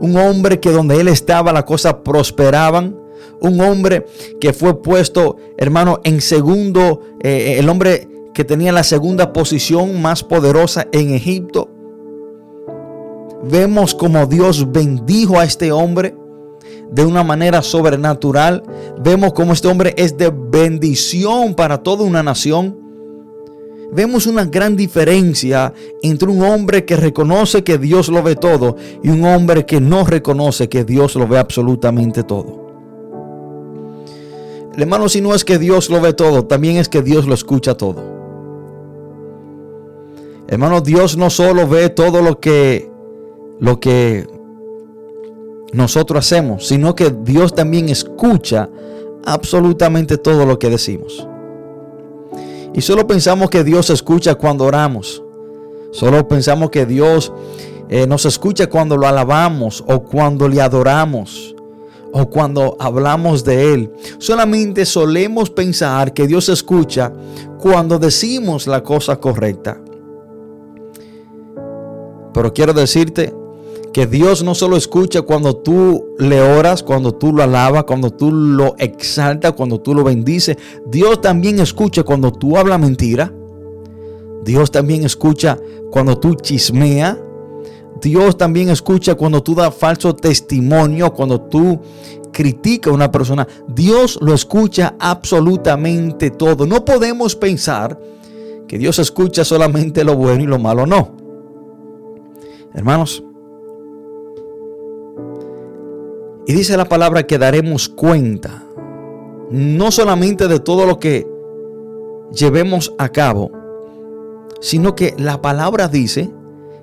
[0.00, 2.96] un hombre que donde él estaba las cosas prosperaban,
[3.40, 4.06] un hombre
[4.40, 10.22] que fue puesto hermano en segundo, eh, el hombre que tenía la segunda posición más
[10.22, 11.70] poderosa en Egipto,
[13.44, 16.14] vemos como Dios bendijo a este hombre
[16.90, 18.62] de una manera sobrenatural.
[19.00, 22.87] Vemos como este hombre es de bendición para toda una nación.
[23.90, 25.72] Vemos una gran diferencia
[26.02, 30.04] entre un hombre que reconoce que Dios lo ve todo y un hombre que no
[30.04, 32.68] reconoce que Dios lo ve absolutamente todo.
[34.76, 37.76] Hermano, si no es que Dios lo ve todo, también es que Dios lo escucha
[37.76, 38.18] todo.
[40.46, 42.90] Hermano, Dios no solo ve todo lo que
[43.58, 44.26] lo que
[45.72, 48.68] nosotros hacemos, sino que Dios también escucha
[49.24, 51.26] absolutamente todo lo que decimos.
[52.74, 55.22] Y solo pensamos que Dios escucha cuando oramos.
[55.92, 57.32] Solo pensamos que Dios
[57.88, 61.54] eh, nos escucha cuando lo alabamos o cuando le adoramos
[62.12, 63.92] o cuando hablamos de Él.
[64.18, 67.12] Solamente solemos pensar que Dios escucha
[67.58, 69.80] cuando decimos la cosa correcta.
[72.32, 73.34] Pero quiero decirte
[73.92, 78.30] que Dios no solo escucha cuando tú le oras, cuando tú lo alabas, cuando tú
[78.30, 80.56] lo exaltas, cuando tú lo bendices.
[80.86, 83.32] Dios también escucha cuando tú hablas mentira.
[84.44, 85.58] Dios también escucha
[85.90, 87.16] cuando tú chismeas.
[88.00, 91.80] Dios también escucha cuando tú das falso testimonio, cuando tú
[92.32, 93.48] criticas a una persona.
[93.66, 96.66] Dios lo escucha absolutamente todo.
[96.66, 97.98] No podemos pensar
[98.68, 100.86] que Dios escucha solamente lo bueno y lo malo.
[100.86, 101.16] No.
[102.74, 103.24] Hermanos,
[106.48, 108.64] Y dice la palabra que daremos cuenta,
[109.50, 111.26] no solamente de todo lo que
[112.32, 113.50] llevemos a cabo,
[114.58, 116.30] sino que la palabra dice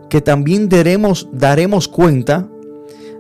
[0.08, 2.48] que también daremos, daremos cuenta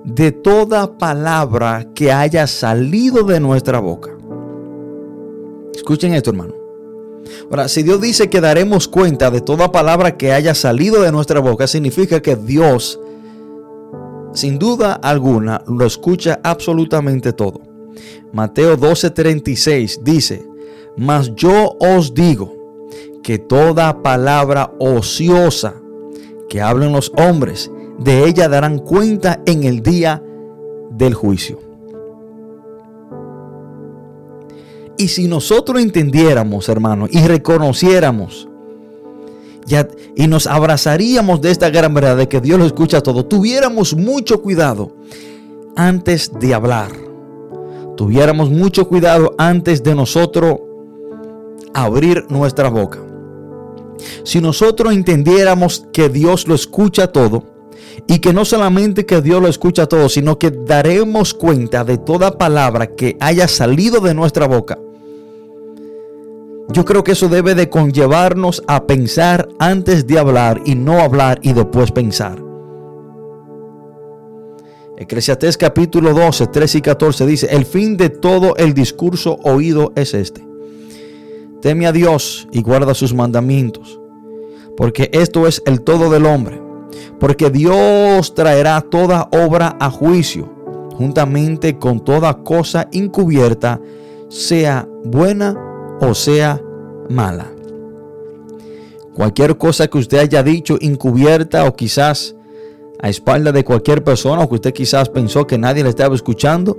[0.03, 4.11] de toda palabra que haya salido de nuestra boca.
[5.73, 6.53] Escuchen esto, hermano.
[7.49, 11.39] Ahora, si Dios dice que daremos cuenta de toda palabra que haya salido de nuestra
[11.39, 12.99] boca, significa que Dios
[14.35, 17.61] sin duda alguna lo escucha absolutamente todo.
[18.31, 20.45] Mateo 12:36 dice,
[20.97, 22.53] mas yo os digo
[23.23, 25.73] que toda palabra ociosa
[26.49, 30.21] que hablen los hombres, de ella darán cuenta en el día
[30.91, 31.59] del juicio.
[34.97, 38.47] Y si nosotros entendiéramos, hermanos, y reconociéramos
[40.15, 44.41] y nos abrazaríamos de esta gran verdad de que Dios lo escucha todo, tuviéramos mucho
[44.41, 44.95] cuidado
[45.75, 46.91] antes de hablar.
[47.97, 50.59] Tuviéramos mucho cuidado antes de nosotros
[51.73, 52.99] abrir nuestra boca.
[54.23, 57.55] Si nosotros entendiéramos que Dios lo escucha todo,
[58.07, 62.37] Y que no solamente que Dios lo escucha todo, sino que daremos cuenta de toda
[62.37, 64.77] palabra que haya salido de nuestra boca.
[66.69, 71.39] Yo creo que eso debe de conllevarnos a pensar antes de hablar y no hablar
[71.43, 72.43] y después pensar.
[74.97, 80.13] Eclesiastés capítulo 12, 13 y 14 dice, el fin de todo el discurso oído es
[80.13, 80.47] este.
[81.61, 83.99] Teme a Dios y guarda sus mandamientos,
[84.75, 86.61] porque esto es el todo del hombre,
[87.19, 90.51] porque Dios traerá toda obra a juicio,
[90.93, 93.81] juntamente con toda cosa encubierta,
[94.29, 96.61] sea buena o sea
[97.09, 97.51] mala.
[99.13, 102.35] Cualquier cosa que usted haya dicho encubierta o quizás
[103.01, 106.77] a espalda de cualquier persona o que usted quizás pensó que nadie le estaba escuchando,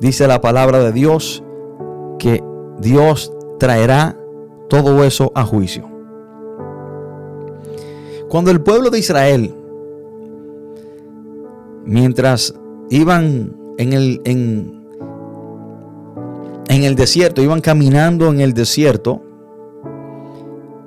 [0.00, 1.42] dice la palabra de Dios
[2.18, 2.42] que
[2.78, 4.16] Dios traerá
[4.68, 5.88] todo eso a juicio.
[8.28, 9.54] Cuando el pueblo de Israel,
[11.84, 12.54] mientras
[12.90, 14.81] iban en el,
[16.68, 19.22] en el desierto, iban caminando en el desierto,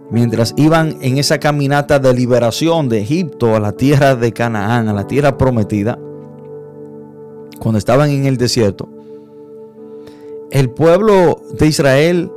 [0.09, 4.93] mientras iban en esa caminata de liberación de Egipto a la tierra de Canaán, a
[4.93, 5.99] la tierra prometida,
[7.59, 8.89] cuando estaban en el desierto,
[10.51, 12.31] el pueblo de Israel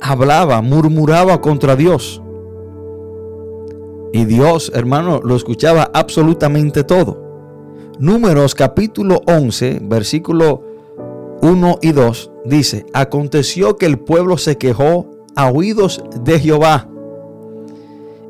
[0.00, 2.22] hablaba, murmuraba contra Dios.
[4.12, 7.22] Y Dios, hermano, lo escuchaba absolutamente todo.
[7.98, 10.62] Números capítulo 11, versículo
[11.42, 16.88] 1 y 2 dice, aconteció que el pueblo se quejó a oídos de Jehová.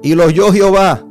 [0.02, 1.04] Y lo oyó Jehová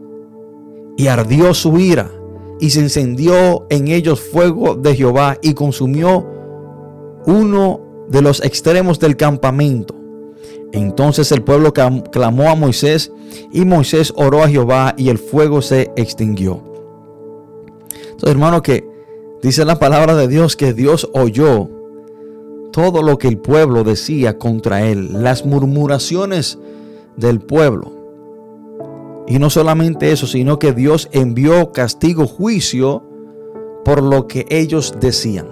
[0.98, 2.12] y ardió su ira
[2.60, 6.28] y se encendió en ellos fuego de Jehová y consumió
[7.26, 7.80] uno
[8.10, 9.96] de los extremos del campamento.
[10.72, 13.12] Entonces el pueblo clamó a Moisés
[13.52, 16.62] y Moisés oró a Jehová y el fuego se extinguió.
[17.94, 18.88] Entonces hermano que
[19.42, 21.70] dice la palabra de Dios que Dios oyó
[22.72, 26.58] todo lo que el pueblo decía contra él, las murmuraciones
[27.16, 27.92] del pueblo.
[29.28, 33.04] Y no solamente eso, sino que Dios envió castigo, juicio
[33.86, 35.48] por lo que ellos decían.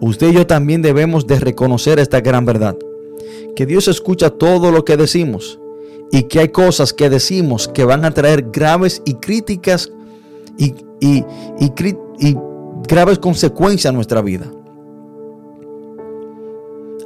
[0.00, 2.76] Usted y yo también debemos de reconocer esta gran verdad.
[3.54, 5.60] Que Dios escucha todo lo que decimos
[6.10, 9.92] y que hay cosas que decimos que van a traer graves y críticas
[10.56, 11.24] y, y,
[11.60, 12.36] y
[12.88, 14.50] graves consecuencias a nuestra vida.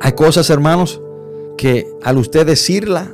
[0.01, 1.01] Hay cosas, hermanos,
[1.57, 3.13] que al usted decirla,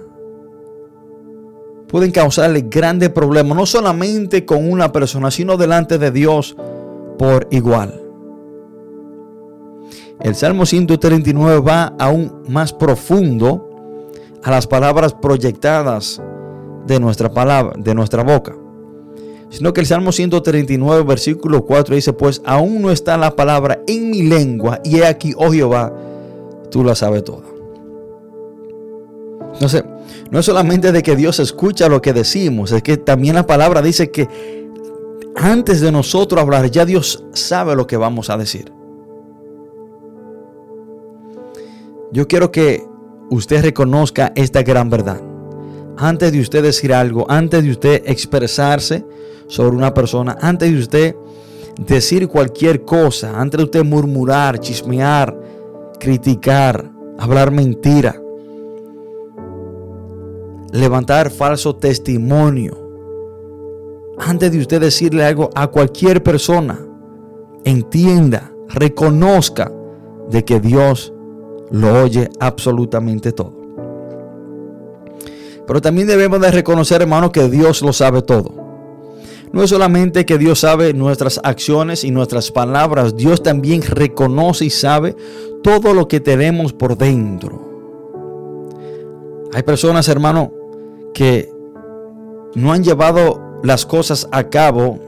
[1.88, 6.56] pueden causarle grandes problemas, no solamente con una persona, sino delante de Dios
[7.18, 8.00] por igual.
[10.20, 13.68] El Salmo 139 va aún más profundo
[14.42, 16.20] a las palabras proyectadas
[16.86, 18.54] de nuestra palabra, de nuestra boca.
[19.48, 24.10] Sino que el Salmo 139, versículo 4 dice, pues aún no está la palabra en
[24.10, 25.92] mi lengua, y he aquí, oh Jehová,
[26.70, 27.44] tú la sabes toda.
[29.52, 29.84] Entonces,
[30.30, 33.82] no es solamente de que Dios escucha lo que decimos, es que también la palabra
[33.82, 34.28] dice que
[35.36, 38.72] antes de nosotros hablar, ya Dios sabe lo que vamos a decir.
[42.12, 42.84] Yo quiero que
[43.30, 45.20] usted reconozca esta gran verdad.
[45.96, 49.04] Antes de usted decir algo, antes de usted expresarse
[49.46, 51.16] sobre una persona, antes de usted
[51.78, 55.36] decir cualquier cosa, antes de usted murmurar, chismear,
[56.00, 58.20] criticar, hablar mentira,
[60.72, 62.76] levantar falso testimonio.
[64.18, 66.80] Antes de usted decirle algo a cualquier persona,
[67.64, 69.70] entienda, reconozca
[70.28, 71.12] de que Dios
[71.70, 73.54] lo oye absolutamente todo.
[75.66, 78.59] Pero también debemos de reconocer, hermano, que Dios lo sabe todo.
[79.52, 84.70] No es solamente que Dios sabe nuestras acciones y nuestras palabras, Dios también reconoce y
[84.70, 85.16] sabe
[85.62, 87.68] todo lo que tenemos por dentro.
[89.52, 90.52] Hay personas, hermano,
[91.12, 91.50] que
[92.54, 95.00] no han llevado las cosas a cabo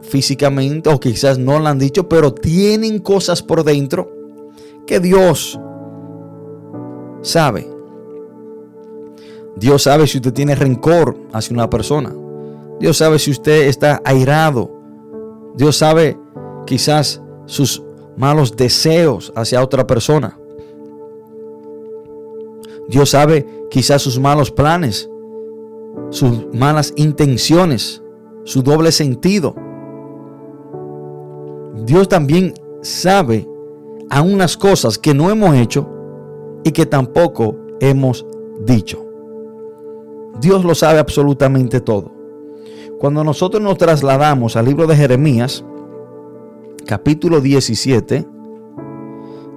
[0.00, 4.10] físicamente o quizás no lo han dicho, pero tienen cosas por dentro
[4.86, 5.60] que Dios
[7.20, 7.68] sabe.
[9.56, 12.14] Dios sabe si usted tiene rencor hacia una persona.
[12.80, 14.70] Dios sabe si usted está airado.
[15.54, 16.18] Dios sabe
[16.66, 17.82] quizás sus
[18.16, 20.38] malos deseos hacia otra persona.
[22.88, 25.10] Dios sabe quizás sus malos planes,
[26.10, 28.02] sus malas intenciones,
[28.44, 29.54] su doble sentido.
[31.84, 33.48] Dios también sabe
[34.10, 35.88] a unas cosas que no hemos hecho
[36.64, 38.26] y que tampoco hemos
[38.64, 39.04] dicho.
[40.40, 42.17] Dios lo sabe absolutamente todo.
[42.98, 45.64] Cuando nosotros nos trasladamos al libro de Jeremías,
[46.84, 48.26] capítulo 17,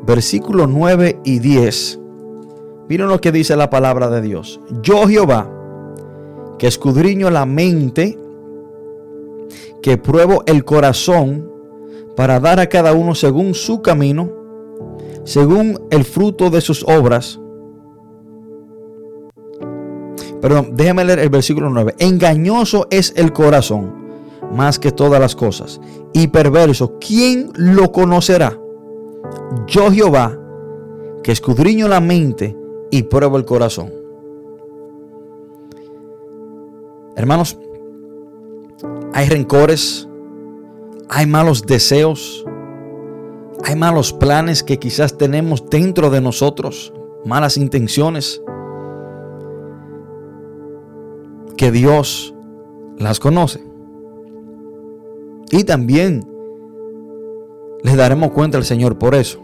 [0.06, 2.00] versículos 9 y 10,
[2.88, 4.60] miren lo que dice la palabra de Dios.
[4.84, 5.50] Yo Jehová,
[6.60, 8.16] que escudriño la mente,
[9.82, 11.52] que pruebo el corazón
[12.16, 14.30] para dar a cada uno según su camino,
[15.24, 17.40] según el fruto de sus obras.
[20.42, 21.96] Perdón, déjame leer el versículo 9.
[22.00, 24.02] Engañoso es el corazón
[24.52, 25.80] más que todas las cosas
[26.14, 26.98] y perverso.
[27.00, 28.60] ¿Quién lo conocerá?
[29.68, 30.38] Yo Jehová,
[31.24, 32.58] que escudriño la mente
[32.90, 33.92] y pruebo el corazón.
[37.16, 37.58] Hermanos,
[39.14, 40.08] hay rencores,
[41.10, 42.46] hay malos deseos,
[43.64, 46.94] hay malos planes que quizás tenemos dentro de nosotros,
[47.26, 48.42] malas intenciones,
[51.62, 52.34] que Dios
[52.98, 53.64] las conoce.
[55.52, 56.28] Y también
[57.84, 59.40] les daremos cuenta al Señor por eso.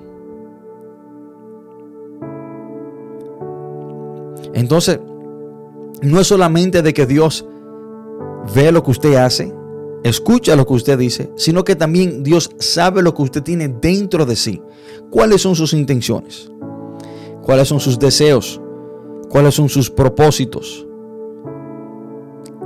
[4.55, 4.99] Entonces,
[6.01, 7.45] no es solamente de que Dios
[8.55, 9.53] ve lo que usted hace,
[10.03, 14.25] escucha lo que usted dice, sino que también Dios sabe lo que usted tiene dentro
[14.25, 14.59] de sí.
[15.11, 16.49] ¿Cuáles son sus intenciones?
[17.43, 18.59] ¿Cuáles son sus deseos?
[19.29, 20.86] ¿Cuáles son sus propósitos?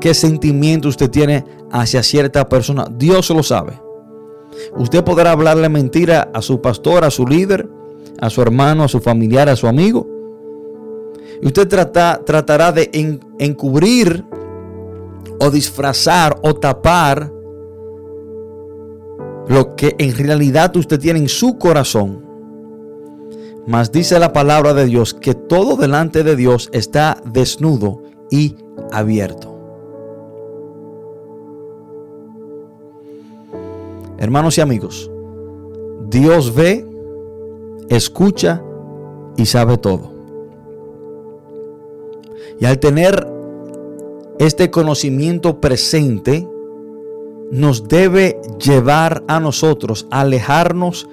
[0.02, 2.88] ¿Qué sentimiento usted tiene hacia cierta persona?
[2.92, 3.80] Dios lo sabe.
[4.76, 7.70] Usted podrá hablarle mentira a su pastor, a su líder,
[8.20, 10.08] a su hermano, a su familiar, a su amigo.
[11.42, 12.90] Y usted tratará de
[13.38, 14.26] encubrir
[15.40, 17.32] o disfrazar o tapar
[19.48, 22.26] lo que en realidad usted tiene en su corazón.
[23.68, 28.56] Mas dice la palabra de Dios que todo delante de Dios está desnudo y
[28.92, 29.51] abierto.
[34.22, 35.10] Hermanos y amigos,
[36.08, 36.86] Dios ve,
[37.90, 38.62] escucha
[39.36, 40.14] y sabe todo.
[42.60, 43.28] Y al tener
[44.38, 46.48] este conocimiento presente,
[47.50, 51.10] nos debe llevar a nosotros a alejarnos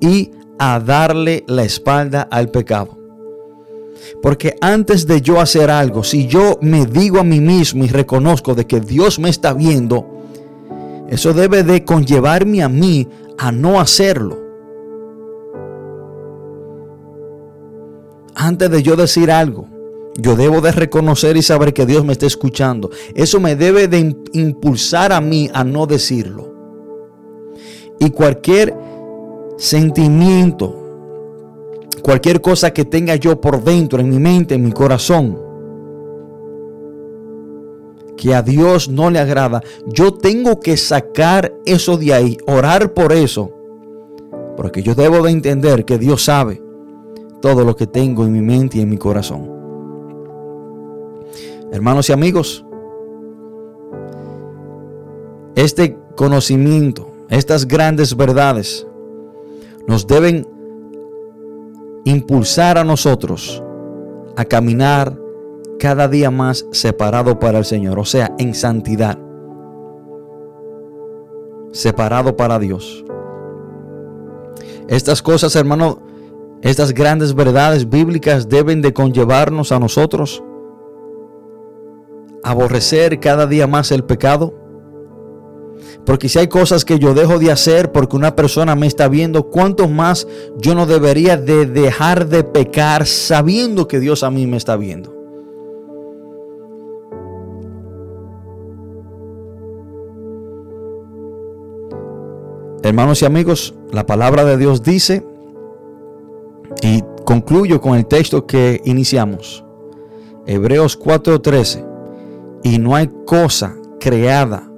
[0.00, 2.98] y a darle la espalda al pecado.
[4.20, 8.56] Porque antes de yo hacer algo, si yo me digo a mí mismo y reconozco
[8.56, 10.17] de que Dios me está viendo,
[11.08, 14.38] eso debe de conllevarme a mí a no hacerlo.
[18.34, 19.66] Antes de yo decir algo,
[20.16, 22.90] yo debo de reconocer y saber que Dios me está escuchando.
[23.14, 26.54] Eso me debe de impulsar a mí a no decirlo.
[27.98, 28.76] Y cualquier
[29.56, 30.76] sentimiento,
[32.02, 35.47] cualquier cosa que tenga yo por dentro, en mi mente, en mi corazón,
[38.18, 43.12] que a Dios no le agrada, yo tengo que sacar eso de ahí, orar por
[43.12, 43.52] eso.
[44.56, 46.60] Porque yo debo de entender que Dios sabe
[47.40, 49.48] todo lo que tengo en mi mente y en mi corazón.
[51.70, 52.64] Hermanos y amigos,
[55.54, 58.84] este conocimiento, estas grandes verdades,
[59.86, 60.46] nos deben
[62.04, 63.62] impulsar a nosotros
[64.36, 65.16] a caminar
[65.78, 69.18] cada día más separado para el Señor, o sea, en santidad,
[71.72, 73.04] separado para Dios.
[74.88, 76.02] Estas cosas, hermano,
[76.62, 80.42] estas grandes verdades bíblicas deben de conllevarnos a nosotros
[82.42, 84.54] aborrecer cada día más el pecado.
[86.04, 89.50] Porque si hay cosas que yo dejo de hacer porque una persona me está viendo,
[89.50, 90.26] ¿cuánto más
[90.56, 95.17] yo no debería de dejar de pecar sabiendo que Dios a mí me está viendo?
[102.82, 105.26] Hermanos y amigos, la palabra de Dios dice,
[106.80, 109.64] y concluyo con el texto que iniciamos,
[110.46, 111.84] Hebreos 4:13,
[112.62, 114.70] y no hay cosa creada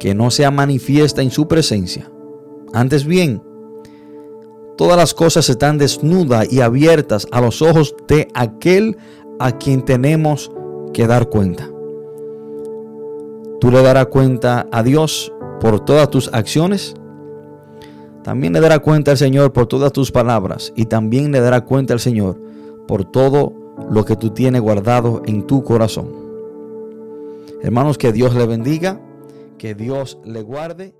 [0.00, 2.10] que no sea manifiesta en su presencia.
[2.72, 3.40] Antes bien,
[4.76, 8.96] todas las cosas están desnudas y abiertas a los ojos de aquel
[9.38, 10.50] a quien tenemos
[10.92, 11.70] que dar cuenta.
[13.60, 16.96] Tú le darás cuenta a Dios por todas tus acciones
[18.26, 21.92] también le dará cuenta al Señor por todas tus palabras y también le dará cuenta
[21.92, 22.36] al Señor
[22.88, 23.52] por todo
[23.88, 26.10] lo que tú tienes guardado en tu corazón.
[27.62, 29.00] Hermanos, que Dios le bendiga,
[29.58, 30.92] que Dios le guarde.